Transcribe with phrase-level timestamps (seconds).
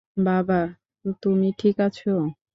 [0.23, 0.61] বাবা,
[1.21, 2.13] তুমি ঠিক আছো?